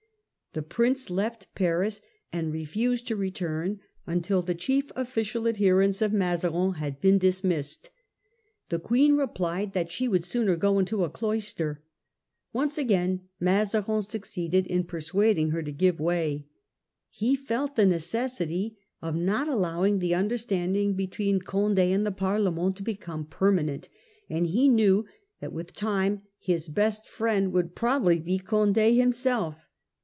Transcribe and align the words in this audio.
The 0.53 0.61
Prince 0.61 1.09
left 1.09 1.47
Paris 1.55 2.01
and 2.33 2.53
re 2.53 2.65
fused 2.65 3.07
to 3.07 3.15
return 3.15 3.79
until 4.05 4.41
the 4.41 4.53
chief 4.53 4.91
official 4.97 5.47
adherents 5.47 6.01
of 6.01 6.11
Mazarin 6.11 6.73
had 6.73 6.99
been 6.99 7.17
dismissed. 7.17 7.89
The 8.67 8.77
Queen 8.77 9.15
replied 9.15 9.71
that 9.71 9.89
she 9.93 10.09
would 10.09 10.17
and 10.23 10.25
of 10.25 10.27
sooner 10.27 10.55
go 10.57 10.77
into 10.77 11.05
a 11.05 11.09
cloister. 11.09 11.81
Once 12.51 12.77
again 12.77 13.29
Mazarin 13.39 13.85
tfiTparlS? 13.85 14.07
succee 14.19 14.49
ded 14.51 14.67
in 14.67 14.83
persuading 14.83 15.51
her 15.51 15.63
to 15.63 15.71
give 15.71 16.01
way. 16.01 16.47
He 17.09 17.35
ment. 17.37 17.47
felt 17.47 17.75
the 17.77 17.85
necessity 17.85 18.77
of 19.01 19.15
not 19.15 19.47
allowing 19.47 19.99
the 19.99 20.13
under 20.15 20.37
standing 20.37 20.95
between 20.95 21.39
Cond£ 21.39 21.79
and 21.79 22.05
the 22.05 22.11
Parlement 22.11 22.75
to 22.75 22.83
become 22.83 23.23
permanent, 23.25 23.87
and 24.29 24.47
he 24.47 24.67
knew 24.67 25.05
that 25.39 25.53
with 25.53 25.71
time 25.73 26.23
his 26.37 26.67
best 26.67 27.07
friend 27.07 27.53
would 27.53 27.73
probably 27.73 28.19
be 28.19 28.37
Condd 28.37 28.75
himself. 28.75 29.69